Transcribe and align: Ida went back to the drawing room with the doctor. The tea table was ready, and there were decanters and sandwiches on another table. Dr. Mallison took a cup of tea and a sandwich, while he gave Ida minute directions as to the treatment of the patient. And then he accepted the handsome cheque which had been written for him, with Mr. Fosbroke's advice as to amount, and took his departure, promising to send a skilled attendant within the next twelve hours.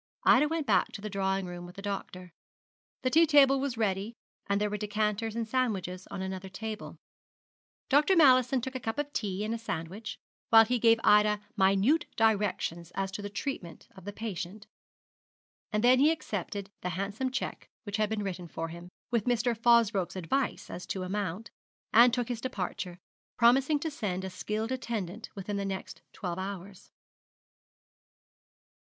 Ida 0.23 0.47
went 0.47 0.65
back 0.65 0.91
to 0.93 1.01
the 1.01 1.11
drawing 1.11 1.45
room 1.45 1.67
with 1.67 1.75
the 1.75 1.81
doctor. 1.83 2.33
The 3.03 3.11
tea 3.11 3.27
table 3.27 3.59
was 3.59 3.77
ready, 3.77 4.15
and 4.47 4.59
there 4.59 4.71
were 4.71 4.75
decanters 4.77 5.35
and 5.35 5.47
sandwiches 5.47 6.07
on 6.07 6.23
another 6.23 6.49
table. 6.49 6.97
Dr. 7.87 8.15
Mallison 8.15 8.61
took 8.61 8.73
a 8.73 8.79
cup 8.79 8.97
of 8.97 9.13
tea 9.13 9.43
and 9.45 9.53
a 9.53 9.59
sandwich, 9.59 10.17
while 10.49 10.65
he 10.65 10.79
gave 10.79 10.99
Ida 11.03 11.39
minute 11.55 12.07
directions 12.15 12.89
as 12.95 13.11
to 13.11 13.21
the 13.21 13.29
treatment 13.29 13.89
of 13.95 14.05
the 14.05 14.11
patient. 14.11 14.65
And 15.71 15.83
then 15.83 15.99
he 15.99 16.09
accepted 16.09 16.71
the 16.81 16.89
handsome 16.97 17.29
cheque 17.29 17.69
which 17.83 17.97
had 17.97 18.09
been 18.09 18.23
written 18.23 18.47
for 18.47 18.69
him, 18.69 18.89
with 19.11 19.25
Mr. 19.25 19.55
Fosbroke's 19.55 20.15
advice 20.15 20.71
as 20.71 20.87
to 20.87 21.03
amount, 21.03 21.51
and 21.93 22.11
took 22.11 22.27
his 22.27 22.41
departure, 22.41 22.97
promising 23.37 23.77
to 23.81 23.91
send 23.91 24.23
a 24.23 24.31
skilled 24.31 24.71
attendant 24.71 25.29
within 25.35 25.57
the 25.57 25.63
next 25.63 26.01
twelve 26.11 26.39
hours. 26.39 26.89